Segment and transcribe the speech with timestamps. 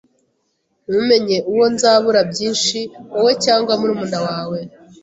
[0.87, 2.79] ntumenye uwo nzabura byinshi,
[3.11, 4.59] wowe cyangwa murumuna wawe